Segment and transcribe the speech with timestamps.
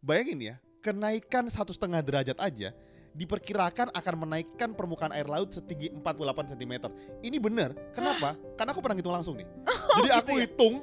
[0.00, 2.70] bayangin ya, kenaikan satu setengah derajat aja
[3.18, 6.72] diperkirakan akan menaikkan permukaan air laut setinggi 48 cm.
[7.18, 7.74] Ini benar.
[7.90, 8.38] Kenapa?
[8.58, 9.46] Karena aku pernah hitung langsung nih.
[9.98, 10.42] Jadi aku gitu ya?
[10.46, 10.74] hitung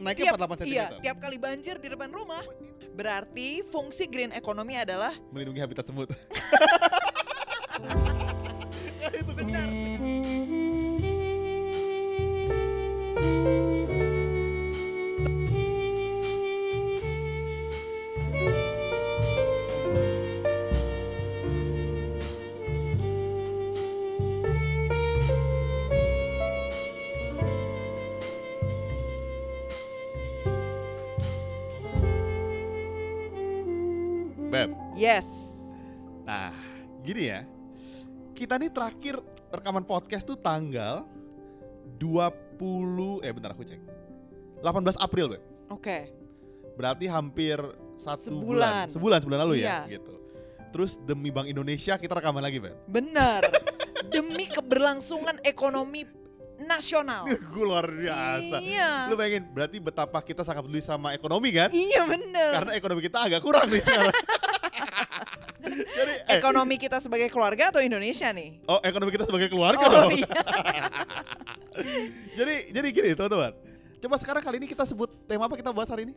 [0.00, 0.68] naiknya Tiap, 48 cm.
[0.72, 2.40] iya, tiap kali banjir di depan rumah.
[2.96, 6.08] Berarti fungsi green economy adalah Melindungi habitat semut.
[9.20, 9.68] itu benar.
[35.00, 35.56] Yes.
[36.22, 36.52] nah
[37.00, 37.40] gini ya.
[38.30, 39.16] Kita nih terakhir
[39.50, 41.08] rekaman podcast tuh tanggal
[41.96, 43.80] 20 eh bentar aku cek.
[44.60, 45.42] 18 April, Beb.
[45.68, 46.12] Oke.
[46.76, 47.56] Berarti hampir
[47.96, 48.44] satu Sebulan.
[48.44, 48.84] bulan.
[48.88, 49.96] Sebulan sebulan lalu ya, Iya.
[49.96, 50.14] gitu.
[50.70, 52.76] Terus demi Bank Indonesia kita rekaman lagi, Beb.
[52.86, 53.42] Benar.
[54.14, 56.04] Demi keberlangsungan ekonomi
[56.60, 57.24] nasional.
[57.52, 58.56] Gue luar biasa.
[58.60, 59.08] Iya.
[59.08, 61.68] Lu bayangin, berarti betapa kita sangat peduli sama ekonomi kan?
[61.68, 62.50] Iya benar.
[62.60, 64.14] Karena ekonomi kita agak kurang nih sekarang.
[65.70, 68.62] Jadi, eh, Ekonomi kita sebagai keluarga atau Indonesia nih?
[68.66, 70.10] oh ekonomi kita sebagai keluarga Oh dong.
[70.12, 70.28] iya.
[72.38, 73.52] jadi, jadi gini teman-teman.
[74.00, 76.14] Coba sekarang kali ini kita sebut tema apa kita bahas hari ini?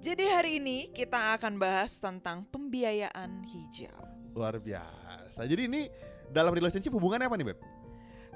[0.00, 4.00] Jadi hari ini kita akan bahas tentang pembiayaan hijau.
[4.32, 5.44] Luar biasa.
[5.44, 5.82] Jadi ini
[6.30, 7.58] dalam relationship hubungannya apa nih Beb?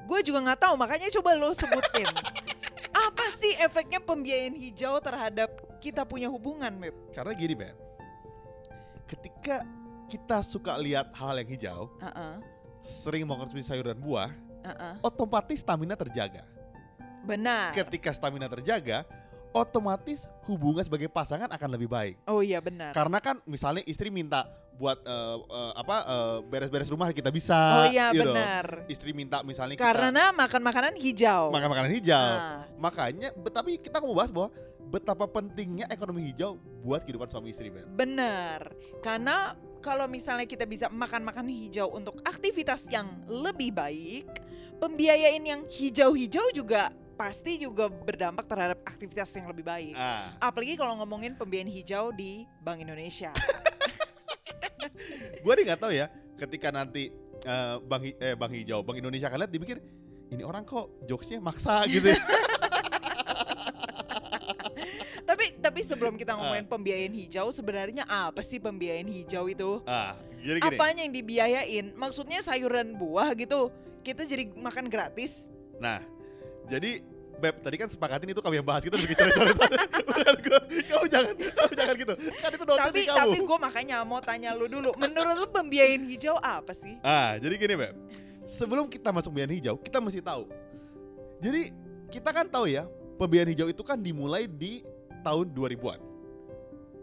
[0.04, 2.04] Gue juga nggak tahu, makanya coba lo sebutin.
[2.94, 6.92] Apa sih efeknya pembiayaan hijau terhadap kita punya hubungan, Beb?
[7.10, 7.74] Karena gini Beb.
[9.08, 9.64] Ketika
[10.06, 12.34] kita suka lihat hal yang hijau, Heeh,
[12.80, 14.30] sering mengkonsumsi sayur dan buah,
[14.64, 14.94] heeh.
[15.00, 16.44] otomatis stamina terjaga.
[17.24, 17.72] Benar.
[17.72, 19.08] Ketika stamina terjaga,
[19.56, 22.20] otomatis hubungan sebagai pasangan akan lebih baik.
[22.28, 22.92] Oh iya benar.
[22.92, 27.56] Karena kan misalnya istri minta buat eh, eh, apa eh, beres-beres rumah kita bisa.
[27.56, 28.28] Oh iya gitu.
[28.28, 28.84] benar.
[28.90, 31.48] Istri minta misalnya kita Karena makan makanan hijau.
[31.54, 32.18] makan makanan hijau.
[32.36, 34.50] Ah, Makanya, tapi kita mau bahas bahwa
[34.92, 37.86] betapa pentingnya ekonomi hijau buat kehidupan suami istri, Ben.
[37.88, 38.74] benar.
[39.00, 44.24] Karena kalau misalnya kita bisa makan makanan hijau untuk aktivitas yang lebih baik,
[44.80, 49.94] pembiayaan yang hijau-hijau juga pasti juga berdampak terhadap aktivitas yang lebih baik.
[49.94, 53.30] Ah, Apalagi kalau ngomongin pembiayaan hijau di Bank Indonesia.
[55.44, 56.08] gue nih nggak tahu ya,
[56.40, 57.12] ketika nanti
[57.84, 59.78] Bang Hi- eh Bang Hijau, Bank Indonesia akan lihat dipikir
[60.32, 62.08] ini orang kok jokesnya maksa gitu.
[62.14, 62.16] ya."
[65.28, 69.84] tapi tapi sebelum kita ngomongin pembiayaan hijau, sebenarnya apa sih pembiayaan hijau itu?
[69.84, 70.76] ah, jadi gini.
[70.76, 71.86] Apanya yang dibiayain?
[71.96, 73.72] Maksudnya sayuran buah gitu.
[74.04, 75.48] Kita jadi makan gratis.
[75.80, 76.04] Nah,
[76.68, 77.00] jadi
[77.34, 78.94] Beb, tadi kan sepakatin itu kami yang bahas gitu.
[80.08, 82.14] Bukan gue, kamu jangan, kamu jangan gitu.
[82.40, 83.18] Kan itu dosen tapi kamu.
[83.18, 84.94] tapi gue makanya mau tanya lu dulu.
[84.94, 86.94] Menurut lu pembiayaan hijau apa sih?
[87.02, 87.94] Ah, jadi gini Beb.
[88.46, 90.46] Sebelum kita masuk pembiayaan hijau, kita mesti tahu.
[91.42, 91.74] Jadi
[92.12, 92.86] kita kan tahu ya,
[93.18, 94.86] pembiayaan hijau itu kan dimulai di
[95.24, 96.00] tahun 2000-an.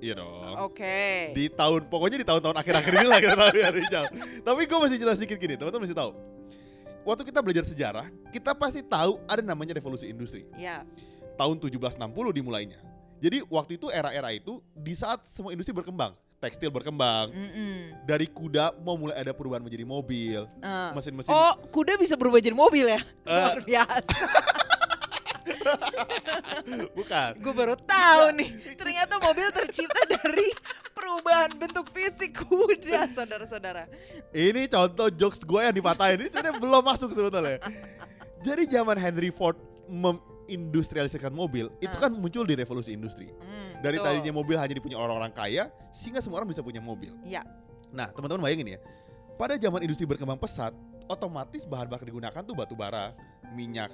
[0.02, 0.56] Iya dong.
[0.66, 1.30] Oke.
[1.38, 4.06] Di tahun, pokoknya di tahun-tahun akhir-akhir ini lah kita tahu pembiayaan hijau.
[4.42, 6.12] Tapi gue masih cerita sedikit gini, teman-teman mesti tahu.
[7.02, 10.46] Waktu kita belajar sejarah, kita pasti tahu ada namanya revolusi industri.
[10.58, 10.86] Ya.
[11.38, 11.98] Tahun 1760
[12.34, 12.78] dimulainya.
[13.22, 17.94] Jadi waktu itu era-era itu di saat semua industri berkembang, tekstil berkembang, Mm-mm.
[18.02, 20.90] dari kuda mau mulai ada perubahan menjadi mobil, Eh.
[20.98, 22.98] mesin-mesin Oh, kuda bisa berubah jadi mobil ya?
[22.98, 23.30] Eh.
[23.30, 24.18] Luar biasa.
[26.98, 27.30] bukan.
[27.40, 28.50] Gue baru tahu nih.
[28.76, 30.48] Ternyata mobil tercipta dari
[30.92, 33.88] perubahan bentuk fisik kuda, saudara-saudara.
[34.32, 37.60] Ini contoh jokes gue yang dipatahin ini sebenarnya belum masuk sebetulnya.
[38.42, 42.08] Jadi zaman Henry Ford mengindustrialisasikan mobil, itu Ah.
[42.08, 43.30] kan muncul di revolusi industri.
[43.30, 44.08] Hmm, Dari betul.
[44.08, 47.12] tadinya mobil hanya dipunya orang-orang kaya, sehingga semua orang bisa punya mobil.
[47.22, 47.44] Ya.
[47.92, 48.80] Nah, teman-teman bayangin ya.
[49.36, 50.72] Pada zaman industri berkembang pesat,
[51.06, 53.12] otomatis bahan bakar digunakan tuh batu bara,
[53.52, 53.92] minyak.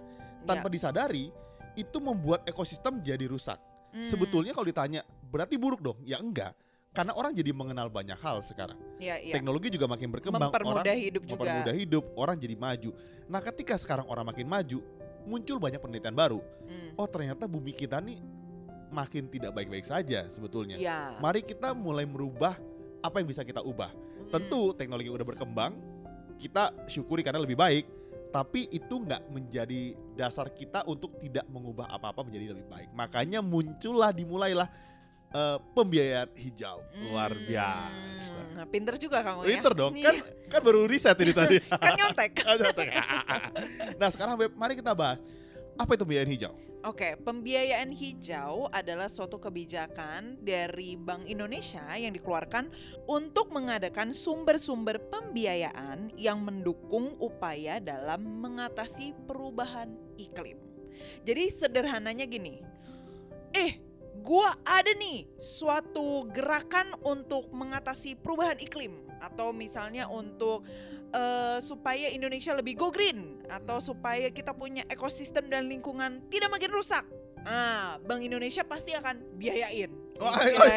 [0.48, 0.74] Tanpa ya.
[0.74, 1.30] disadari,
[1.76, 3.60] itu membuat ekosistem jadi rusak.
[3.92, 6.00] Hmm, Sebetulnya kalau ditanya, berarti buruk dong?
[6.04, 6.56] Ya enggak.
[6.92, 8.80] Karena orang jadi mengenal banyak hal sekarang.
[8.98, 9.38] ya, ya.
[9.38, 11.46] Teknologi juga makin berkembang, Mempermudah orang hidup juga.
[11.46, 12.90] mempermudah hidup, orang jadi maju.
[13.30, 14.82] Nah, ketika sekarang orang makin maju,
[15.30, 16.40] muncul banyak penelitian baru.
[16.66, 18.18] Hmm, Oh, ternyata bumi kita nih
[18.90, 20.80] makin tidak baik-baik saja sebetulnya.
[20.80, 21.14] Ya.
[21.22, 22.58] Mari kita mulai merubah
[23.04, 23.94] apa yang bisa kita ubah.
[23.94, 24.32] Hmm.
[24.34, 25.78] Tentu teknologi udah berkembang,
[26.42, 27.86] kita syukuri karena lebih baik.
[28.28, 32.90] Tapi itu nggak menjadi dasar kita untuk tidak mengubah apa-apa menjadi lebih baik.
[32.92, 34.66] Makanya muncullah, dimulailah
[35.28, 36.82] eh, pembiayaan hijau.
[37.06, 38.36] Luar Hmm, biasa.
[38.58, 39.50] Nah, pinter juga kamu ya.
[39.54, 40.24] Pinter dong, kan Iya.
[40.50, 41.58] kan baru riset ini tadi.
[41.84, 42.32] kan nyontek.
[44.02, 45.22] nah sekarang Beb, mari kita bahas
[45.78, 46.54] Apa itu pembiayaan hijau?
[46.88, 52.72] Oke, pembiayaan hijau adalah suatu kebijakan dari Bank Indonesia yang dikeluarkan
[53.06, 60.58] untuk mengadakan sumber-sumber pembiayaan yang mendukung upaya dalam mengatasi perubahan iklim.
[61.24, 62.60] Jadi sederhananya gini,
[63.54, 63.78] eh
[64.22, 70.66] gua ada nih suatu gerakan untuk mengatasi perubahan iklim atau misalnya untuk
[71.14, 76.72] eh, supaya Indonesia lebih go green atau supaya kita punya ekosistem dan lingkungan tidak makin
[76.74, 77.06] rusak.
[77.48, 79.88] Ah, Bank Indonesia pasti akan biayain.
[80.20, 80.34] Oh,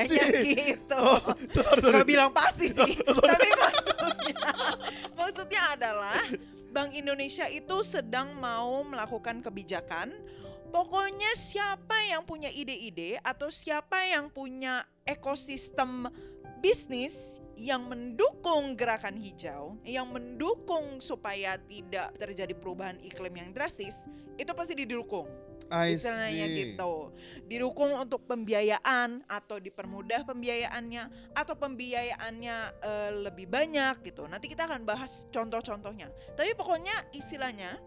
[0.06, 0.54] see.
[0.54, 1.00] gitu.
[1.00, 1.18] Oh,
[1.50, 1.96] sorry, sorry.
[1.98, 3.26] Gak bilang pasti sih, Sorry.
[3.26, 4.50] tapi maksudnya
[5.16, 6.20] maksudnya adalah
[6.70, 10.14] Bank Indonesia itu sedang mau melakukan kebijakan.
[10.70, 16.06] Pokoknya siapa yang punya ide-ide atau siapa yang punya ekosistem
[16.62, 24.06] bisnis yang mendukung gerakan hijau, yang mendukung supaya tidak terjadi perubahan iklim yang drastis,
[24.38, 26.56] itu pasti didukung I istilahnya see.
[26.74, 27.14] gitu.
[27.46, 34.26] Didukung untuk pembiayaan atau dipermudah pembiayaannya atau pembiayaannya eh, lebih banyak gitu.
[34.26, 36.10] Nanti kita akan bahas contoh-contohnya.
[36.34, 37.78] Tapi pokoknya istilahnya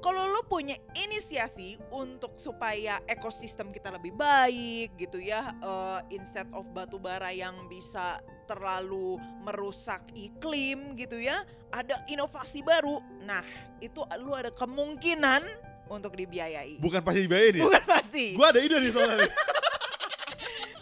[0.00, 6.64] kalau lo punya inisiasi untuk supaya ekosistem kita lebih baik gitu ya, eh, instead of
[6.72, 12.98] batu bara yang bisa terlalu merusak iklim gitu ya, ada inovasi baru.
[13.28, 13.44] Nah,
[13.84, 16.78] itu lu ada kemungkinan untuk dibiayai.
[16.78, 17.62] Bukan pasti dibiayain ya?
[17.66, 18.24] Bukan pasti.
[18.38, 19.26] Gue ada ide nih soalnya.
[19.26, 19.32] nih.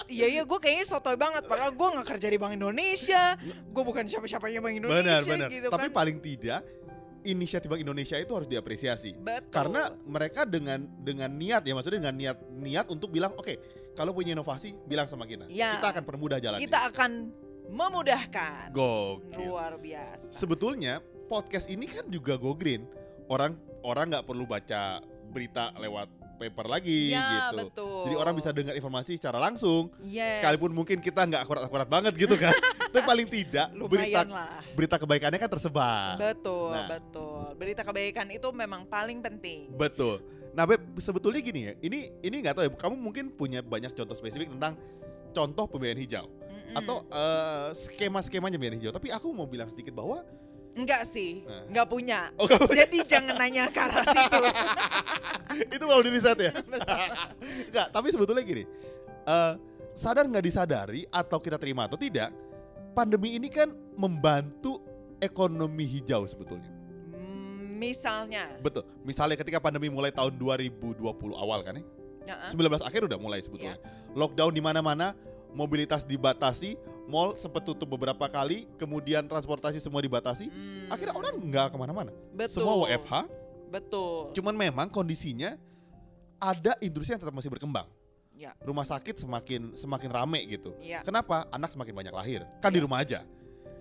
[0.08, 3.36] Iya iya gue kayaknya sotoy banget padahal gue gak kerja di Bank Indonesia.
[3.68, 5.48] Gue bukan siapa-siapanya Bank Indonesia benar, benar.
[5.52, 5.96] gitu Tapi kan.
[6.00, 6.60] paling tidak
[7.28, 9.20] inisiatif Bank Indonesia itu harus diapresiasi.
[9.20, 9.52] Betul.
[9.52, 13.52] Karena mereka dengan dengan niat ya maksudnya dengan niat niat untuk bilang oke
[13.92, 15.44] kalau punya inovasi bilang sama kita.
[15.52, 15.76] Ya.
[15.76, 16.64] Kita akan permudah jalannya.
[16.64, 17.10] kita akan
[17.68, 18.72] memudahkan.
[18.72, 19.44] Gokil.
[19.44, 20.32] Luar biasa.
[20.32, 22.88] Sebetulnya podcast ini kan juga go green.
[23.28, 26.08] Orang orang nggak perlu baca berita lewat
[26.38, 27.66] paper lagi ya, gitu.
[27.66, 28.02] betul.
[28.06, 29.90] Jadi orang bisa dengar informasi secara langsung.
[30.06, 30.38] Yes.
[30.38, 32.54] Sekalipun mungkin kita nggak akurat-akurat banget gitu kan.
[32.94, 34.62] Tapi paling tidak berita lumayan lah.
[34.72, 36.14] berita kebaikannya kan tersebar.
[36.16, 36.88] Betul, Nah.
[36.88, 37.42] betul.
[37.58, 39.66] Berita kebaikan itu memang paling penting.
[39.74, 40.22] Betul.
[40.54, 41.72] Nah, Beb, sebetulnya gini ya.
[41.82, 42.70] Ini ini nggak tahu ya.
[42.72, 44.78] Kamu mungkin punya banyak contoh spesifik tentang
[45.28, 46.74] contoh pembiayaan hijau Mm-mm.
[46.78, 48.92] atau eh, skema-skemanya pembiayaan hijau.
[48.94, 50.22] Tapi aku mau bilang sedikit bahwa
[50.78, 51.66] enggak sih, Nah.
[51.66, 52.30] enggak punya.
[52.38, 54.40] oh, kamu- Jadi jangan nanya ke arah situ.
[55.74, 56.52] itu mau di riset ya.
[57.66, 58.64] Enggak, tapi sebetulnya gini.
[59.24, 59.52] eh,
[59.92, 62.32] sadar nggak disadari atau kita terima atau tidak,
[62.94, 64.80] pandemi ini kan membantu
[65.18, 66.70] ekonomi hijau sebetulnya.
[67.10, 68.86] Hmm, Misalnya, Betul.
[69.02, 70.96] Misalnya ketika pandemi mulai tahun 2020
[71.34, 71.84] awal kan ya.
[72.24, 73.76] Nah, 19 akhir udah mulai sebetulnya.
[74.12, 75.12] Lockdown di mana-mana,
[75.52, 76.76] mobilitas dibatasi,
[77.08, 80.48] mall sempat tutup beberapa kali, kemudian transportasi semua dibatasi.
[80.48, 82.12] hmm, Akhirnya orang nggak ke mana-mana.
[82.32, 82.62] betul.
[82.64, 83.14] Semua WFH.
[83.68, 84.32] Betul.
[84.32, 85.56] Cuman memang kondisinya
[86.40, 87.84] ada industri yang tetap masih berkembang.
[88.38, 88.54] Ya.
[88.62, 90.70] Rumah sakit semakin semakin rame gitu.
[90.78, 91.02] Iya.
[91.02, 91.44] Kenapa?
[91.50, 92.40] Anak semakin banyak lahir.
[92.62, 93.26] Kan di rumah aja.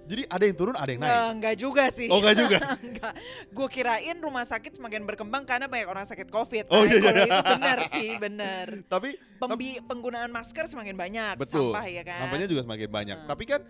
[0.08, 1.12] Jadi ada yang turun, ada yang naik.
[1.12, 2.08] Nggak, nggak juga sih.
[2.08, 2.58] Oh, nggak juga?
[2.88, 3.14] Enggak.
[3.52, 6.72] Gue kirain rumah sakit semakin berkembang karena banyak orang sakit COVID.
[6.72, 7.24] Oh, Nah, iya, iya.
[7.28, 8.68] itu benar sih, benar.
[8.94, 11.76] Tapi Pembi penggunaan masker semakin banyak, betul.
[11.76, 12.26] sampah ya kan.
[12.26, 13.18] Sampahnya juga semakin banyak.
[13.22, 13.28] Hmm.
[13.30, 13.62] Tapi kan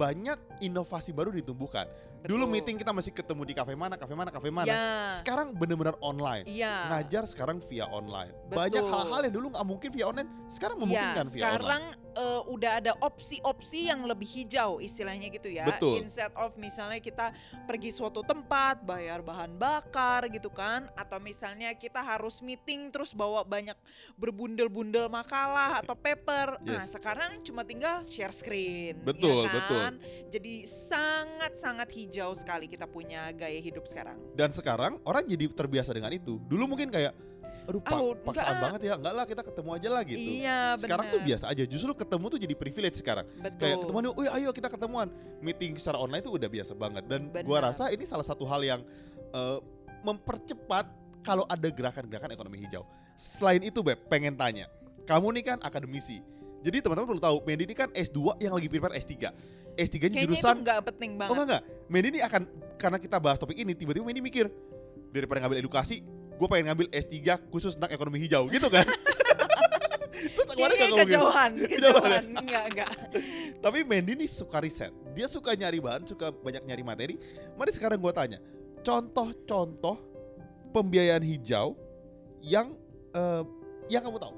[0.00, 1.84] banyak inovasi baru ditumbuhkan.
[2.20, 2.52] Dulu Betul.
[2.52, 4.68] meeting kita masih ketemu di kafe mana, kafe mana, kafe mana.
[4.68, 5.16] Ya.
[5.20, 6.44] Sekarang bener-bener online.
[6.44, 6.92] Iya.
[6.92, 8.32] Ngajar sekarang via online.
[8.48, 8.56] Betul.
[8.60, 11.99] Banyak hal-hal yang dulu nggak mungkin via online, sekarang Iya, memungkinkan via sekarang online.
[12.14, 15.66] Eh, udah ada opsi-opsi yang lebih hijau istilahnya gitu ya.
[15.66, 16.02] Betul.
[16.02, 17.32] Instead of misalnya kita
[17.64, 23.46] pergi suatu tempat bayar bahan bakar gitu kan, atau misalnya kita harus meeting terus bawa
[23.46, 23.76] banyak
[24.20, 26.60] berbundel-bundel makalah atau paper.
[26.62, 26.96] Nah Yes.
[26.96, 28.98] sekarang cuma tinggal share screen.
[29.04, 29.80] Betul, ya betul.
[29.80, 29.94] kan?
[30.32, 34.18] Jadi sangat-sangat hijau sekali kita punya gaya hidup sekarang.
[34.34, 36.40] Dan sekarang orang jadi terbiasa dengan itu.
[36.48, 37.12] Dulu mungkin kayak,
[37.68, 38.62] aduh pak, Oh, paksaan enggak.
[38.64, 40.20] banget ya, enggak lah kita ketemu aja lah gitu.
[40.40, 41.14] Iya sekarang benar.
[41.14, 41.62] tuh biasa aja.
[41.64, 43.26] Justru ketemu tuh jadi privilege sekarang.
[43.36, 43.58] Betul.
[43.60, 45.08] Kayak ketemuan, oh ayo kita ketemuan.
[45.40, 47.04] Meeting secara online tuh udah biasa banget.
[47.06, 47.72] Dan gua Benar.
[47.72, 48.80] rasa ini salah satu hal yang
[49.30, 49.58] eh,
[50.00, 50.86] mempercepat
[51.20, 52.82] kalau ada gerakan-gerakan ekonomi hijau.
[53.14, 54.66] Selain itu Beb, pengen tanya.
[55.04, 56.24] Kamu nih kan akademisi.
[56.60, 59.14] Jadi teman-teman perlu tahu, Mendy ini kan S2 yang lagi prepare S3.
[59.76, 61.30] S3-nya Kayaknya jurusan itu nggak penting banget.
[61.30, 61.62] Oh enggak enggak.
[61.88, 62.42] Mendy ini akan
[62.76, 64.48] karena kita bahas topik ini tiba-tiba Mendy mikir
[65.10, 66.00] daripada ngambil edukasi,
[66.40, 68.88] gue pengen ngambil S3 khusus tentang ekonomi hijau gitu kan.
[70.20, 72.90] Terus kemarin kejauhan, Kejauhan kejauhan, enggak, enggak.
[73.60, 74.92] Tapi Mendy ini suka riset.
[75.12, 77.14] Dia suka nyari bahan, suka banyak nyari materi.
[77.60, 78.38] Mari sekarang gue tanya,
[78.80, 80.00] contoh-contoh
[80.72, 81.76] pembiayaan hijau
[82.40, 82.72] yang
[83.12, 83.44] eh,
[83.92, 84.34] yang kamu tahu.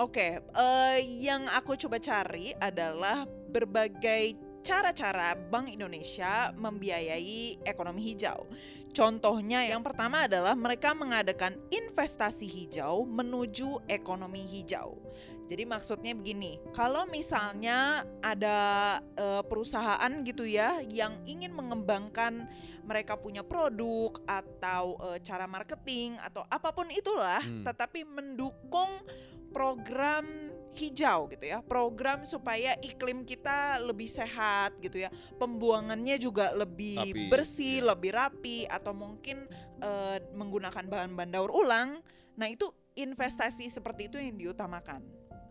[0.00, 8.48] Oke, eh, yang aku coba cari adalah berbagai cara-cara Bank Indonesia membiayai ekonomi hijau.
[8.90, 14.98] Contohnya yang pertama adalah mereka mengadakan investasi hijau menuju ekonomi hijau.
[15.50, 18.58] Jadi maksudnya begini, kalau misalnya ada
[19.18, 22.46] eh, perusahaan gitu ya yang ingin mengembangkan
[22.86, 27.66] mereka punya produk atau eh, cara marketing atau apa pun itulah, Hmm.
[27.66, 28.90] tetapi mendukung
[29.50, 30.26] program
[30.74, 37.28] hijau gitu ya, program supaya iklim kita lebih sehat gitu ya, pembuangannya juga lebih Rapi,
[37.30, 37.88] bersih, iya.
[37.94, 39.46] lebih rapi atau mungkin
[39.82, 41.98] eh, menggunakan bahan-bahan daur ulang.
[42.38, 45.02] Nah itu investasi seperti itu yang diutamakan.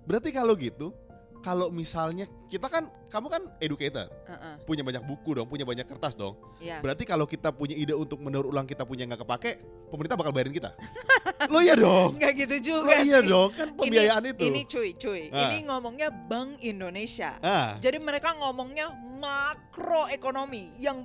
[0.07, 0.95] Berarti kalau gitu,
[1.39, 6.13] kalau misalnya kita kan, kamu kan educator, Heeh, punya banyak buku dong, punya banyak kertas
[6.13, 6.35] dong.
[6.59, 6.83] ya.
[6.83, 9.51] Berarti kalau kita punya ide untuk mendaur ulang kita punya nggak kepake,
[9.87, 10.75] pemerintah bakal bayarin kita.
[11.53, 12.19] Lo iya dong.
[12.19, 12.99] Nggak gitu Lo juga.
[12.99, 13.29] iya sih.
[13.31, 14.43] dong, kan pembiayaan itu.
[14.43, 15.21] Ini cuy, cuy.
[15.31, 15.47] Ah.
[15.47, 17.39] Ini ngomongnya Bank Indonesia.
[17.39, 20.99] ah, Jadi mereka ngomongnya makroekonomi yang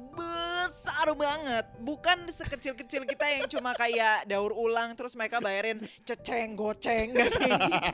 [0.74, 7.14] besar banget, bukan sekecil-kecil kita yang cuma kayak daur ulang terus mereka bayarin ceceng goceng
[7.14, 7.30] kayak
[7.70, 7.90] gitu.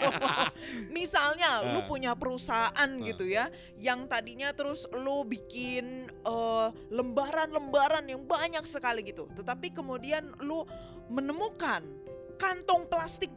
[0.89, 1.87] Misalnya lu Ah.
[1.87, 9.29] punya perusahaan gitu ya, yang tadinya terus lu bikin eh, lembaran-lembaran yang banyak sekali gitu,
[9.37, 10.65] tetapi kemudian lu
[11.13, 11.85] menemukan
[12.41, 13.29] kantong plastik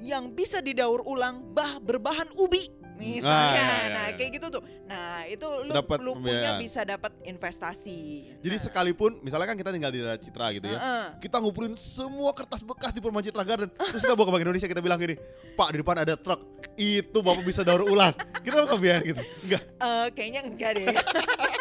[0.00, 3.28] yang bisa didaur ulang bah berbahan ubi misalnya.
[3.28, 4.16] Ah, iya, iya, nah, iya.
[4.16, 4.62] kayak gitu tuh.
[4.86, 6.58] Nah, itu lu Dapat lu punya pembiayaan.
[6.58, 8.00] bisa dapat investasi.
[8.38, 10.78] jadi Nah, sekalipun, misalnya kan kita tinggal di daerah Citra gitu ya.
[10.78, 11.06] heeh.
[11.18, 14.66] Kita ngumpulin semua kertas bekas di Perumahan Citra Garden Terus kita bawa ke Bank Indonesia
[14.66, 15.14] kita bilang gini
[15.52, 16.40] Pak di depan ada truk
[16.74, 20.86] Itu bapak bisa daur ulang Kita bakal biayain gitu Enggak Eh, kayaknya enggak deh.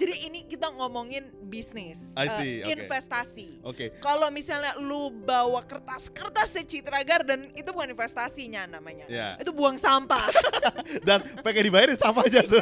[0.00, 2.72] Jadi ini kita ngomongin bisnis, I see, oke.
[2.72, 3.48] investasi.
[3.64, 9.04] Oke Kalau misalnya lu bawa kertas-kertas Citra Garden itu bukan investasinya namanya.
[9.08, 9.36] Ya.
[9.36, 10.22] Itu buang sampah.
[11.06, 12.60] Dan pengen dibayarin sama aja tuh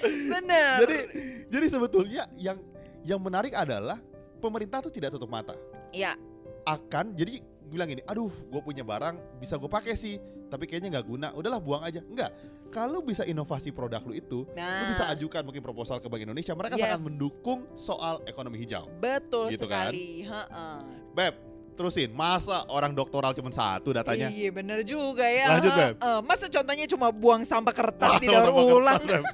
[0.00, 0.76] Bener.
[0.86, 0.98] Jadi
[1.52, 2.56] jadi sebetulnya yang
[3.04, 4.00] yang menarik adalah
[4.40, 5.52] Pemerintah tuh tidak tutup mata
[5.92, 6.16] ya,
[6.64, 10.18] Akan jadi bilang gini Aduh gue punya barang bisa gue pakai sih
[10.50, 12.34] Tapi kayaknya nggak guna Udahlah buang aja Enggak
[12.70, 16.54] kalau bisa inovasi produk lu itu, lu nah bisa ajukan mungkin proposal ke Bank Indonesia.
[16.54, 16.86] Mereka Yes.
[16.86, 18.86] sangat mendukung soal ekonomi hijau.
[19.02, 19.90] betul Gitu kan?
[19.90, 20.22] sekali.
[20.22, 20.78] Heeh.
[21.10, 21.34] Beb,
[21.80, 22.12] terusin.
[22.12, 24.28] Masa orang doktoral cuma satu datanya?
[24.28, 25.56] Iya bener juga ya.
[25.56, 25.94] Lanjut, Beb.
[25.96, 29.00] Eh, masa contohnya cuma buang sampah kertas di Sama-sama daur ulang.
[29.00, 29.24] Beb.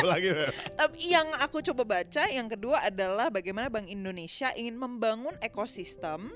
[0.00, 0.28] Lagi,
[1.12, 6.32] yang aku coba baca yang kedua adalah bagaimana Bank Indonesia ingin membangun ekosistem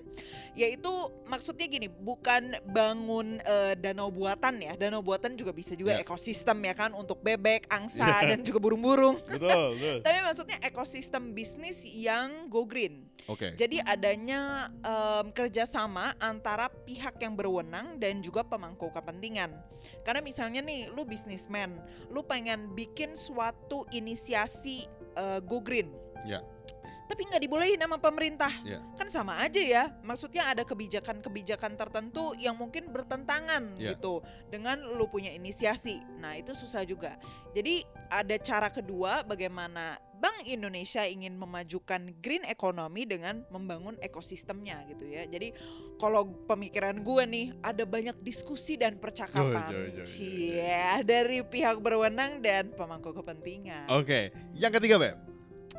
[0.52, 0.90] yaitu
[1.25, 6.02] maksudnya gini bukan bangun eh, danau buatan ya danau buatan juga bisa juga Ya.
[6.02, 8.35] ekosistem ya kan untuk bebek angsa Ya.
[8.35, 9.99] dan juga burung-burung Betul, betul.
[10.05, 13.55] tapi maksudnya ekosistem bisnis yang go green Oke.
[13.55, 14.73] jadi adanya
[15.38, 19.54] em, kerjasama antara pihak yang berwenang dan juga pemangku kepentingan.
[20.02, 21.78] Karena misalnya nih, lu bisnismen,
[22.11, 25.95] lu pengen bikin suatu inisiasi eh, go green.
[26.26, 26.42] Ya.
[27.09, 28.53] Tapi nggak dibolehin sama pemerintah.
[28.62, 28.85] Ya.
[29.00, 29.85] Kan sama aja ya.
[30.05, 33.97] Maksudnya ada kebijakan-kebijakan tertentu yang mungkin bertentangan Ya.
[33.97, 34.21] gitu
[34.53, 36.05] dengan lu punya inisiasi.
[36.21, 37.17] Nah, itu susah juga.
[37.57, 37.81] Jadi
[38.12, 45.25] ada cara kedua bagaimana Bank Indonesia ingin memajukan green economy dengan membangun ekosistemnya gitu ya.
[45.31, 45.55] Jadi
[45.97, 50.03] kalau pemikiran gue nih ada banyak diskusi dan percakapan.
[50.03, 53.87] Cie, dari pihak berwenang dan pemangku kepentingan.
[53.95, 54.35] Oke.
[54.59, 55.38] Yang ketiga, Beb.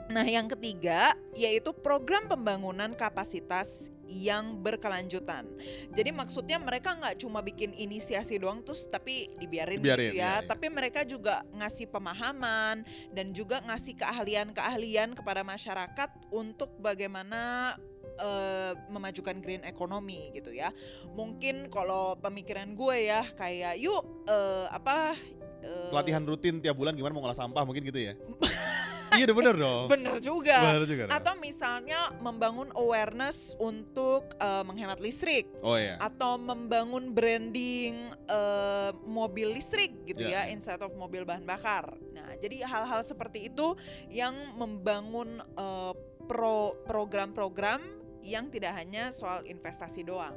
[0.09, 5.45] Nah, yang ketiga yaitu program pembangunan kapasitas yang berkelanjutan.
[5.93, 10.33] Jadi maksudnya mereka nggak cuma bikin inisiasi doang terus tapi dibiarin, Dibiarin, gitu iya, ya,
[10.41, 10.49] iya.
[10.49, 12.81] tapi mereka juga ngasih pemahaman
[13.13, 17.77] dan juga ngasih keahlian-keahlian kepada masyarakat untuk bagaimana
[18.17, 20.73] eh, memajukan green economy gitu ya.
[21.13, 25.13] Mungkin kalau pemikiran gue ya kayak yuk eh, apa
[25.61, 28.17] eh, Pelatihan rutin tiap bulan gimana mau ngolah sampah mungkin gitu ya.
[29.17, 29.83] iya, udah bener dong.
[29.87, 30.57] bener juga.
[30.61, 31.03] Bener juga.
[31.07, 31.15] dong.
[31.15, 35.95] Atau misalnya membangun awareness untuk eh, menghemat listrik Oh iya.
[35.97, 37.95] atau membangun branding
[38.27, 40.45] eh, mobil listrik gitu Ya.
[40.45, 41.89] ya instead of mobil bahan bakar.
[42.11, 43.73] Nah, jadi hal-hal seperti itu
[44.11, 45.93] yang membangun eh,
[46.27, 47.81] pro program-program
[48.21, 50.35] yang tidak hanya soal investasi doang.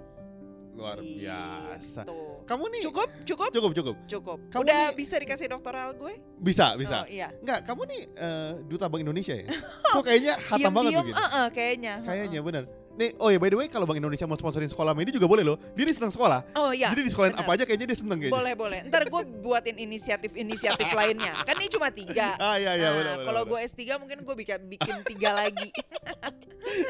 [0.72, 2.02] Luar biasa.
[2.02, 2.16] Gitu.
[2.42, 3.94] Kamu nih Cukup, cukup, cukup cukup.
[4.08, 4.38] cukup.
[4.48, 6.14] Kamu Udah nih- bisa dikasih doktoral gue?
[6.36, 7.04] Bisa, bisa.
[7.04, 7.28] Oh, iya.
[7.38, 9.46] Enggak, kamu nih eh, duta Bank Indonesia ya?
[9.94, 11.20] Kok kayaknya hatam banget Diam-diam, begitu?
[11.22, 11.94] eh-eh, kayaknya.
[12.02, 12.64] Kayaknya bener.
[12.92, 15.40] Nih, oh ya by the way kalau Bank Indonesia mau sponsorin sekolah Medi juga boleh
[15.40, 15.56] loh.
[15.72, 16.44] Dia nih senang sekolah.
[16.52, 16.92] Oh iya.
[16.92, 18.36] Jadi di sekolahin apa aja kayaknya dia seneng kayaknya.
[18.36, 18.78] Boleh boleh.
[18.84, 21.32] Ntar gue buatin inisiatif-inisiatif lainnya.
[21.42, 22.36] Kan ini cuma tiga.
[22.42, 25.72] Ah iya iya Nah, kalau gue S3 mungkin gue bikin bikin tiga lagi.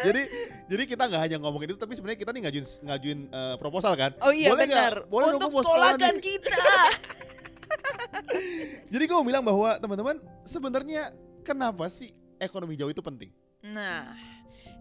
[0.03, 0.23] jadi
[0.67, 4.11] jadi kita nggak hanya ngomongin itu tapi sebenarnya kita nih ngajuin ngajuin eh, proposal kan.
[4.21, 4.93] Oh iya Boleh benar.
[5.07, 6.23] Boleh dong, Untuk sekolah sekolahkan nih.
[6.25, 6.67] kita.
[8.91, 13.31] Jadi gue mau bilang bahwa teman-teman sebenarnya kenapa sih ekonomi hijau itu penting?
[13.65, 14.13] Nah,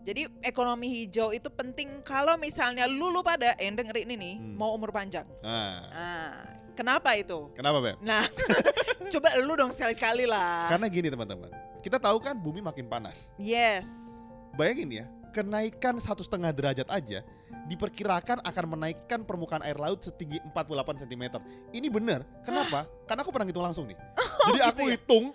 [0.01, 4.55] jadi ekonomi hijau itu penting kalau misalnya lu lu pada eh dengerin ini nih Hmm.
[4.57, 5.25] mau umur panjang.
[5.39, 6.33] Nah, Nah,
[6.73, 7.49] kenapa itu?
[7.53, 7.95] kenapa Beb?
[8.01, 8.25] Nah,
[9.13, 10.69] coba lu dong sekali-sekali lah.
[10.69, 13.29] Karena gini teman-teman, kita tahu kan bumi makin panas.
[13.37, 13.85] Yes.
[14.53, 17.21] Bayangin ya, kenaikan satu setengah derajat aja
[17.61, 21.23] diperkirakan akan menaikkan permukaan air laut setinggi 48 cm.
[21.71, 22.25] Ini benar.
[22.43, 22.83] Kenapa?
[23.07, 23.95] Karena aku pernah hitung langsung nih.
[24.49, 24.97] Jadi aku ya?
[24.97, 25.25] hitung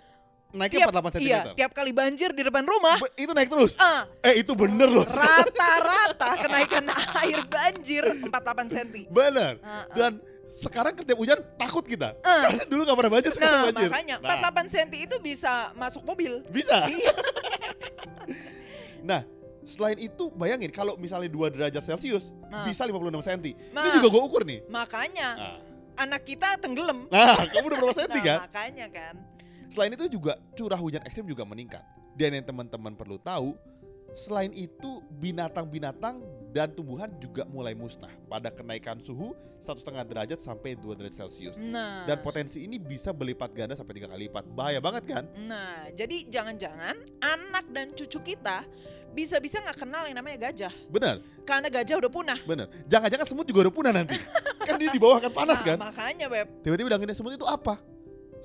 [0.49, 1.21] naiknya 48 cm.
[1.21, 3.75] iya, tiap kali banjir di depan rumah, Be- itu naik terus.
[3.77, 5.03] ah, Eh itu bener loh.
[5.03, 6.85] rata-rata kenaikan
[7.21, 8.31] air banjir 48
[8.69, 8.87] cm.
[9.07, 9.59] Bener.
[9.59, 9.83] Ah, ah.
[9.89, 10.11] Dan
[10.49, 12.15] sekarang setiap hujan takut kita.
[12.17, 13.89] Karena dulu gak pernah banjir, sekarang Nah, banjir.
[13.89, 16.39] makanya Nah, 48 cm itu bisa masuk mobil.
[16.47, 16.87] bisa.
[16.87, 17.11] Iya.
[18.99, 19.23] Nah,
[19.63, 22.63] selain itu bayangin kalau misalnya 2 derajat Celcius Nah.
[22.63, 23.39] bisa 56 cm.
[23.45, 23.93] Ini Nah.
[23.93, 24.59] juga gue ukur nih.
[24.67, 25.57] Makanya Nah,
[25.97, 27.07] anak kita tenggelam.
[27.07, 28.37] nah kamu udah berapa senti Nah, kan?
[28.43, 29.15] makanya kan.
[29.67, 31.83] Selain itu juga curah hujan ekstrim juga meningkat.
[32.17, 33.53] Dan yang teman-teman perlu tahu,
[34.17, 36.17] selain itu binatang-binatang
[36.49, 41.57] dan tumbuhan juga mulai musnah pada kenaikan suhu satu setengah derajat sampai 2 derajat Celcius.
[41.57, 42.05] Nah.
[42.05, 44.45] Dan potensi ini bisa berlipat ganda sampai tiga kali lipat.
[44.53, 45.23] Bahaya banget kan?
[45.45, 48.65] Nah, jadi jangan-jangan anak dan cucu kita
[49.13, 50.73] bisa-bisa nggak kenal yang namanya gajah.
[50.93, 52.39] Benar, Karena gajah udah punah.
[52.45, 52.69] benar.
[52.85, 54.13] Jangan-jangan semut juga udah punah nanti.
[54.67, 55.77] kan dia di bawah kan panas Nah, kan?
[55.79, 56.47] Makanya, Beb.
[56.61, 57.81] Tiba-tiba bilangin semut itu apa?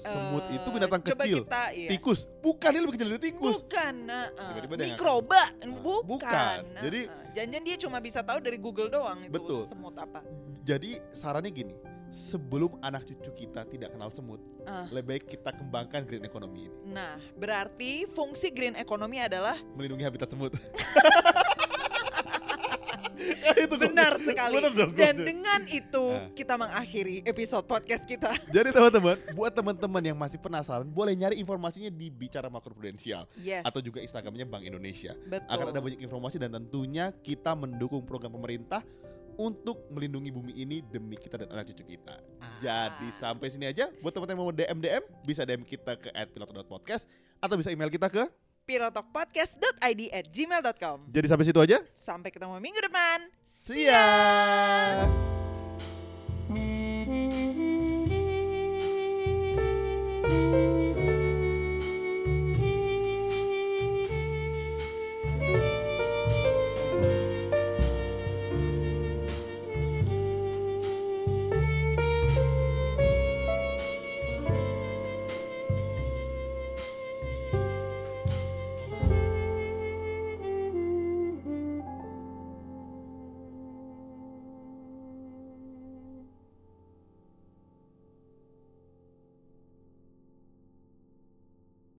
[0.02, 1.38] Semut eh, itu binatang coba kecil.
[1.42, 1.88] kita, iya.
[1.88, 2.20] Tikus.
[2.38, 3.56] Bukan, dia lebih kecil dari tikus.
[3.56, 4.28] Bukan, dia
[4.60, 6.02] nggak mikroba, Nah, bukan.
[6.08, 6.58] bukan.
[6.68, 9.62] Nah, Jadi- eh, jangan dia cuma bisa tahu dari Google doang itu Betul.
[9.62, 10.20] semut apa.
[10.60, 11.74] Jadi sarannya gini,
[12.08, 14.86] sebelum anak cucu kita tidak kenal semut, Ah.
[14.88, 16.76] lebih baik kita kembangkan green economy ini.
[16.88, 20.52] Nah, berarti fungsi green economy adalah Melindungi habitat semut.
[23.64, 24.54] itu benar sekali.
[24.60, 25.24] Dong, Dan gokil.
[25.24, 26.28] dengan itu Nah.
[26.34, 28.30] kita mengakhiri episode podcast kita.
[28.56, 33.62] Jadi teman-teman, buat teman-teman yang masih penasaran, boleh nyari informasinya di Bicara Makroprudensial Yes.
[33.62, 35.14] atau juga Instagramnya Bank Indonesia.
[35.24, 35.48] Betul.
[35.48, 38.82] Akan ada banyak informasi dan tentunya kita mendukung program pemerintah
[39.32, 42.20] untuk melindungi bumi ini demi kita dan anak cucu kita.
[42.38, 42.52] Ah.
[42.60, 43.88] Jadi sampai sini aja.
[44.04, 47.08] Buat teman-teman yang mau DM DM, bisa DM kita ke @piloto.podcast
[47.40, 48.28] atau bisa email kita ke
[48.64, 51.78] pirotokpodcast.id at gmail.com Jadi sampai situ aja.
[51.94, 53.18] Sampai ketemu minggu depan.
[53.42, 54.04] See ya.
[56.52, 56.81] See ya.